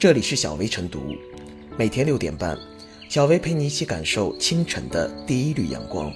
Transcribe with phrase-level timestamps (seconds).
[0.00, 1.14] 这里是小薇晨读，
[1.76, 2.58] 每天六点半，
[3.10, 6.10] 小薇陪你一起感受清晨的第一缕阳光。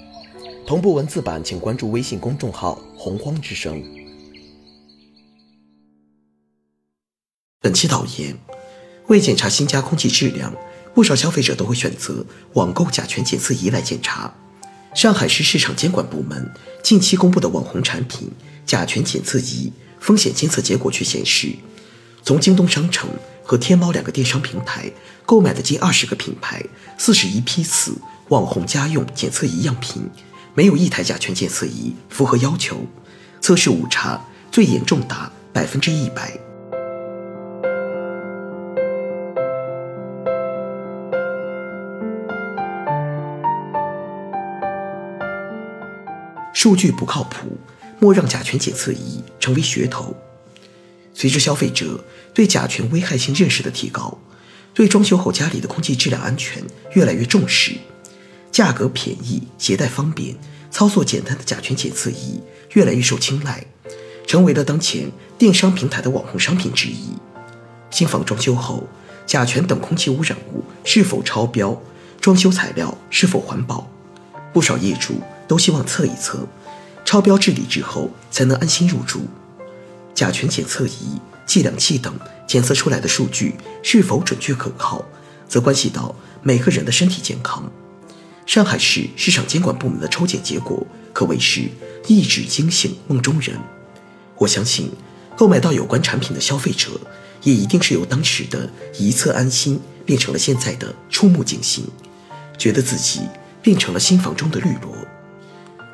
[0.66, 3.84] 同步文字版，请关注微信公众号“洪荒之声”。
[7.60, 8.34] 本期导言：
[9.08, 10.54] 为检查新家空气质量，
[10.94, 12.24] 不少消费者都会选择
[12.54, 14.32] 网购甲醛检测仪来检查。
[14.94, 16.50] 上海市市场监管部门
[16.82, 18.30] 近期公布的网红产品
[18.64, 19.70] 甲醛检测仪
[20.00, 21.50] 风险监测结果却显示，
[22.22, 23.10] 从京东商城
[23.44, 24.90] 和天猫两个电商平台
[25.26, 26.62] 购买的近二十个品牌、
[26.96, 27.94] 四十一批次
[28.28, 30.10] 网红家用检测仪样品。
[30.54, 32.78] 没有一台甲醛检测仪符合要求，
[33.40, 36.32] 测试误差最严重达百分之一百。
[46.52, 47.58] 数据不靠谱，
[47.98, 50.16] 莫让甲醛检测仪成为噱头。
[51.14, 52.04] 随着消费者
[52.34, 54.18] 对甲醛危害性认识的提高，
[54.74, 57.72] 对装修后家里的空气质量安全越来越重视。
[58.50, 60.36] 价格便宜、携带方便、
[60.70, 62.40] 操作简单的甲醛检测仪
[62.72, 63.64] 越来越受青睐，
[64.26, 67.10] 成为了当前电商平台的网红商品之一。
[67.90, 68.86] 新房装修后，
[69.26, 71.80] 甲醛等空气污染物是否超标？
[72.20, 73.88] 装修材料是否环保？
[74.52, 76.46] 不少业主都希望测一测，
[77.04, 79.26] 超标治理之后才能安心入住。
[80.14, 82.14] 甲醛检测仪、计量器等
[82.46, 85.04] 检测出来的数据是否准确可靠，
[85.48, 87.70] 则关系到每个人的身体健康。
[88.46, 91.62] 上海市市场监管部门的抽检结果可谓是
[92.06, 93.58] 一纸惊醒梦中人。
[94.36, 94.92] 我相信，
[95.36, 96.90] 购买到有关产品的消费者，
[97.42, 101.86] 也一定是由当时的一侧安心变成了现在的触目惊心，
[102.58, 103.20] 觉得自己
[103.62, 104.94] 变成了新房中的绿萝。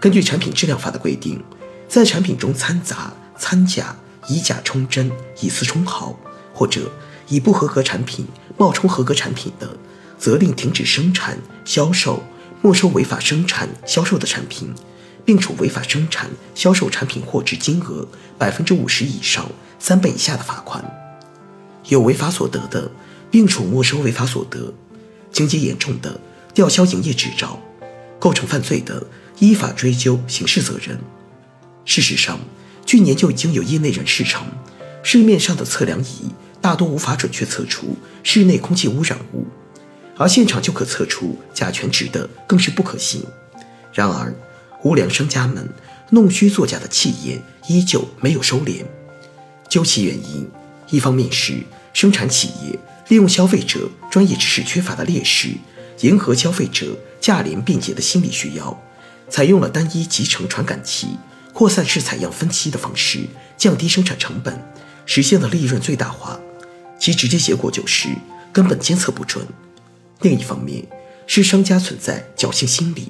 [0.00, 1.42] 根据产品质量法的规定，
[1.88, 3.94] 在产品中掺杂掺假、
[4.28, 6.18] 以假充真、以次充好，
[6.52, 6.90] 或者
[7.28, 8.26] 以不合格产品
[8.56, 9.76] 冒充合格产品的，
[10.18, 12.22] 责令停止生产、销售。
[12.62, 14.75] 没收违法生产、销售的产品，
[15.25, 20.84] 并处违法生产、销售产品货值金额百分之五十以上三倍以下的罚款；
[21.88, 22.91] 有违法所得的，
[23.30, 24.75] 并处没收违法所得；
[25.32, 26.20] 情节严重的，
[26.53, 27.59] 吊销营业执照；
[28.19, 29.06] 构成犯罪的，
[29.38, 31.00] 依法追究刑事责任。
[31.86, 32.38] 事实上，
[32.91, 34.45] 去年就已经有业内人士称，
[35.05, 36.28] 市面上的测量仪
[36.61, 39.47] 大多无法准确测出室内空气污染物。
[40.17, 43.23] 而现场就可测出甲醛值的更是不可信。
[43.93, 44.34] 然而，
[44.83, 45.69] 无良商家们
[46.11, 48.84] 弄虚作假的气焰依旧没有收敛。
[49.69, 50.51] 究其原因，
[50.91, 51.62] 一方面是
[51.93, 52.77] 生产企业
[53.07, 55.51] 利用消费者专业知识缺乏的劣势，
[56.01, 58.83] 迎合消费者价廉便捷的心理需要，
[59.28, 61.07] 采用了单一集成传感器、
[61.60, 63.28] 扩散式采样分期的方式，
[63.59, 64.59] 降低生产成本，
[65.04, 66.41] 实现了利润最大化。
[66.98, 68.09] 其直接结果就是
[68.50, 69.47] 根本监测不准。
[70.22, 70.82] 另一方面，
[71.26, 73.09] 是商家存在侥幸心理，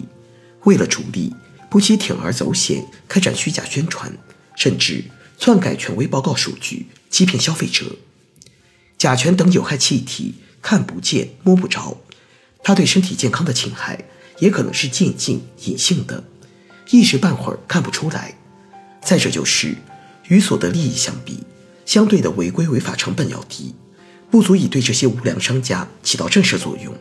[0.65, 1.33] 为了逐利，
[1.71, 4.13] 不惜铤而走险，开展虚假宣传，
[4.57, 5.05] 甚至
[5.39, 7.95] 篡改权威报告数据，欺骗消费者。
[8.99, 11.99] 甲醛等有害气体看不见摸不着，
[12.65, 14.07] 它对身体健康的侵害
[14.41, 16.25] 也可能是渐进隐性的，
[16.91, 18.35] 一时半会儿看不出来。
[19.03, 19.75] 再者就是，
[20.29, 21.45] 与所得利益相比，
[21.85, 23.75] 相对的违规违法成本要低。
[24.31, 26.95] 不足以对这些无良商家起到震慑作用。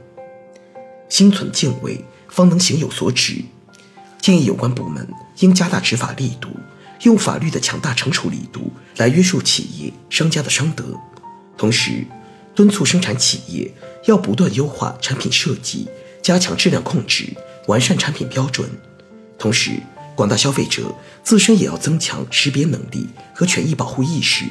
[1.10, 3.44] 心存敬畏，方能行有所指。
[4.20, 5.08] 建议有关部门
[5.40, 6.50] 应加大执法力度，
[7.04, 10.98] 用法律的强大惩处力度来约束企业商家的商德，
[11.56, 12.04] 同时
[12.56, 13.72] 敦促生产企业
[14.06, 15.88] 要不断优化产品设计，
[16.22, 17.28] 加强质量控制，
[17.68, 18.68] 完善产品标准。
[19.38, 19.72] 同时，
[20.19, 20.94] 广大消费者
[21.24, 24.44] 自身也要增强识别能力和权益保护意识，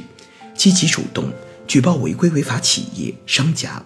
[0.56, 1.30] 积极主动。
[1.66, 3.82] 举报违规违法企业、商家，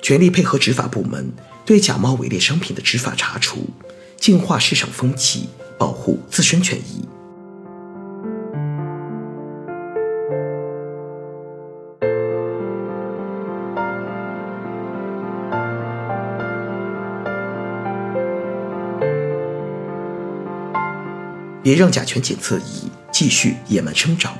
[0.00, 1.32] 全力配合执法部门
[1.64, 3.68] 对假冒伪劣商品的执法查处，
[4.16, 7.04] 净化市场风气，保护自身权益。
[21.66, 24.38] 别让甲醛检测仪继续野蛮生长。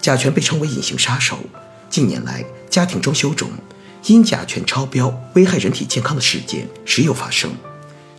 [0.00, 1.38] 甲醛被称为隐形杀手。
[1.90, 3.50] 近年来，家庭装修中
[4.06, 7.54] 因甲醛超标危害人体健康的事件时有发生。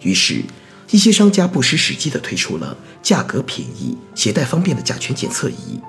[0.04, 0.44] 于是，
[0.92, 5.82] 一些商家不失时机地推出了价格便宜、携带方便的甲醛检测仪，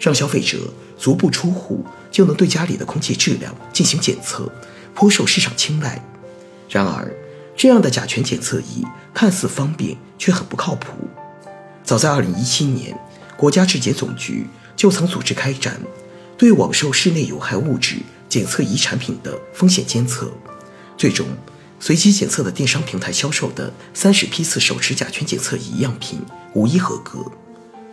[0.00, 0.58] 让消费者
[0.98, 4.50] 足不出户就能对家里的空气质量进行检测，
[4.96, 6.04] 颇受市场青睐。
[6.68, 7.14] 然而，
[7.56, 8.84] 这样的甲醛检测仪
[9.14, 11.08] 看似方便，却很不靠谱。
[11.88, 12.94] 早在2017年，
[13.34, 14.46] 国家质检总局
[14.76, 15.80] 就曾组织开展。
[16.36, 17.96] 对网售室内有害物质
[18.28, 20.30] 检测仪产品的风险监测，
[20.98, 21.26] 最终
[21.80, 26.20] 随机检测的电商平台销售的三十批次手持甲醛检测仪样品
[26.52, 27.20] 无一合格。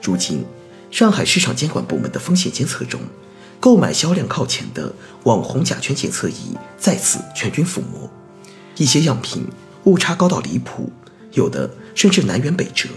[0.02, 0.44] 如今，
[0.92, 3.00] 上海市场监管部门的风险监测中，
[3.62, 4.94] 购买销量靠前的
[5.24, 8.10] 网红甲醛检测仪再次全军覆没，
[8.76, 9.48] 一些样品
[9.86, 10.92] 误差高到离谱，
[11.32, 12.90] 有的甚至南辕北辙。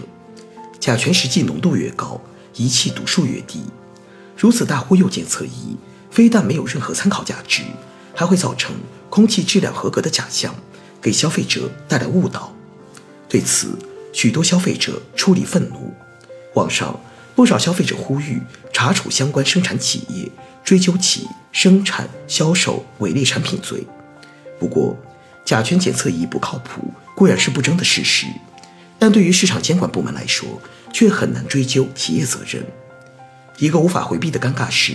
[0.79, 2.19] 甲醛实际浓度越高，
[2.55, 3.61] 仪器读数越低。
[4.37, 5.75] 如此大忽悠检测仪，
[6.09, 7.63] 非但没有任何参考价值，
[8.15, 8.73] 还会造成
[9.09, 10.55] 空气质量合格的假象，
[11.01, 12.55] 给消费者带来误导。
[13.27, 13.77] 对此，
[14.13, 15.93] 许多消费者出离愤怒。
[16.55, 16.97] 网上
[17.35, 18.41] 不少消费者呼吁
[18.71, 20.31] 查处相关生产企业，
[20.63, 23.85] 追究其生产、销售伪劣产品罪。
[24.57, 24.97] 不过，
[25.45, 28.25] 甲醛检测仪不靠谱固然是不争的事实，
[28.99, 30.61] 但对于市场监管部门来说，
[30.93, 32.63] 却很难追究企业责任。
[33.57, 34.93] 一个无法回避的尴尬是，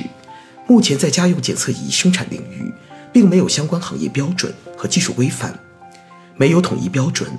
[0.68, 2.72] 目前在家用检测仪生产领域，
[3.12, 5.58] 并没有相关行业标准和技术规范，
[6.36, 7.30] 没有统一标准，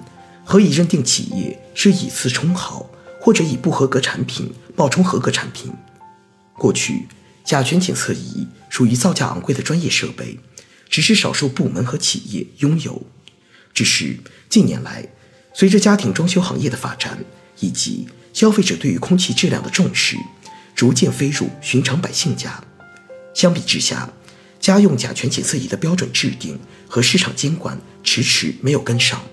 [0.43, 2.89] 何以认定企业是以次充好，
[3.19, 5.71] 或者以不合格产品冒充合格产品？
[6.53, 7.07] 过去，
[7.43, 10.39] 甲醛检测仪属于造价昂贵的专业设备，
[10.89, 13.03] 只是少数部门和企业拥有。
[13.73, 15.05] 只是近年来，
[15.57, 17.17] 随着家庭装修行业的发展，
[17.61, 20.17] 以及消费者对于空气质量的重视。
[20.75, 22.61] 逐渐飞入寻常百姓家。
[23.33, 24.09] 相比之下，
[24.59, 26.59] 家用甲醛检测仪的标准制定
[26.89, 29.23] 和市场监管迟迟没有跟上。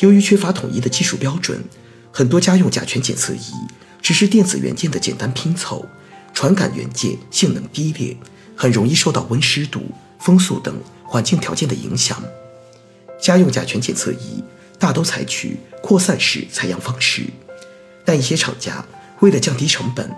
[0.00, 1.64] 由于缺乏统一的技术标准，
[2.12, 3.54] 很多家用甲醛检测仪
[4.02, 5.88] 只是电子元件的简单拼凑，
[6.34, 8.14] 传感元件性能低劣，
[8.54, 9.90] 很容易受到温湿度、
[10.20, 12.22] 风速等环境条件的影响。
[13.18, 14.44] 家用甲醛检测仪
[14.78, 17.24] 大都采取扩散式采样方式，
[18.04, 18.84] 但一些厂家
[19.20, 20.10] 为了降低成本，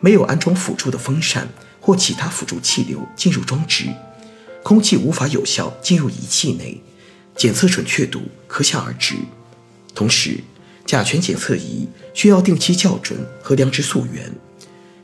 [0.00, 1.48] 没有安装辅助的风扇
[1.80, 3.86] 或其他辅助气流进入装置，
[4.62, 6.80] 空气无法有效进入仪器内，
[7.36, 9.14] 检测准确度可想而知。
[9.94, 10.40] 同时，
[10.84, 14.32] 甲醛检测仪需要定期校准和量值溯源，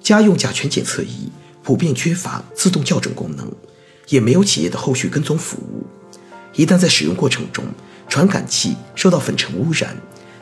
[0.02, 1.30] 家用甲醛检测仪
[1.62, 3.50] 普遍缺乏自动校准功能，
[4.08, 5.86] 也没有企业的后续跟踪服务。
[6.54, 7.64] 一旦在使用过程中
[8.14, 9.96] 传感器受到粉尘污染，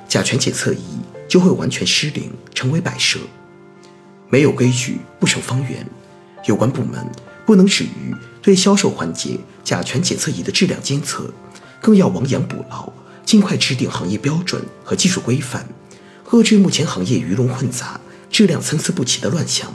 [0.06, 0.82] 甲醛检测仪
[1.26, 3.18] 就会完全失灵，成为摆设。
[4.28, 5.86] 没有规矩不成方圆，
[6.44, 7.02] 有关部门
[7.46, 11.32] 不能止于对销售环节甲醛检测仪的质量监测，
[11.80, 12.92] 更要亡羊补牢，
[13.24, 15.66] 尽快制定行业标准和技术规范，
[16.28, 17.98] 遏制目前行业鱼龙混杂、
[18.30, 19.72] 质量参差不齐的乱象。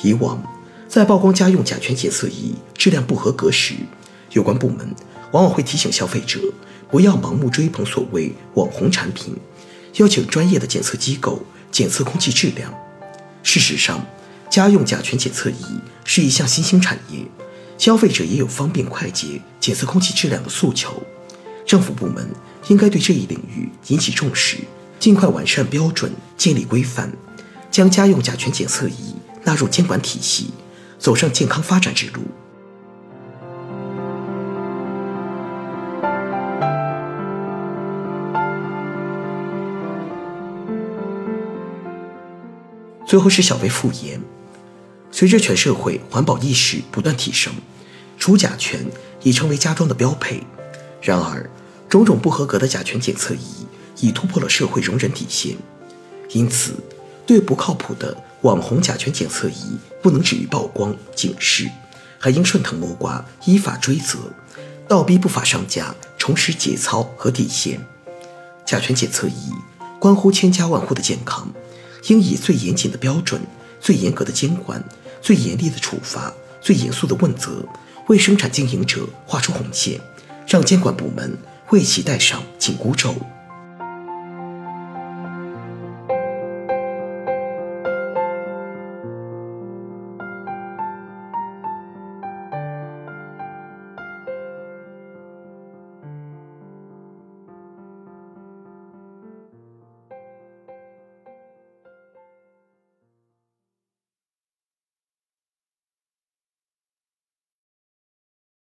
[0.00, 0.40] 以往
[0.88, 3.74] 在曝光家用甲醛检测仪质量不合格时，
[4.30, 4.94] 有关部门
[5.32, 6.38] 往往会提醒消费者
[6.90, 9.34] 不要盲目追捧所谓网红产品，
[9.94, 12.72] 要请专业的检测机构检测空气质量。
[13.42, 14.04] 事实上，
[14.50, 15.64] 家用甲醛检测仪
[16.04, 17.26] 是一项新兴产业，
[17.76, 21.02] 消费者也有方便快捷检测空气质量的诉求。
[21.66, 22.28] 政府部门
[22.68, 24.58] 应该对这一领域引起重视，
[25.00, 27.12] 尽快完善标准，建立规范，
[27.70, 30.50] 将家用甲醛检测仪纳入监管体系，
[30.98, 32.22] 走上健康发展之路。
[43.06, 44.20] 最后是小微复言，
[45.12, 47.52] 随着全社会环保意识不断提升，
[48.18, 48.84] 除甲醛
[49.22, 50.42] 已成为家装的标配。
[51.00, 51.48] 然而，
[51.88, 53.64] 种种不合格的甲醛检测仪
[54.00, 55.56] 已突破了社会容忍底线。
[56.30, 56.72] 因此，
[57.24, 61.70] 对不靠谱的网红甲醛检测仪不能止于曝光警示，
[62.18, 64.18] 还应顺藤摸瓜依法追责，
[64.88, 67.86] 倒逼不法商家重拾节操和底线。
[68.64, 69.52] 甲醛检测仪
[70.00, 71.48] 关乎千家万户的健康。
[72.08, 73.40] 应以最严谨的标准、
[73.80, 74.82] 最严格的监管、
[75.20, 77.64] 最严厉的处罚、最严肃的问责，
[78.08, 80.00] 为生产经营者画出红线，
[80.46, 81.36] 让监管部门
[81.70, 83.14] 为其戴上紧箍咒。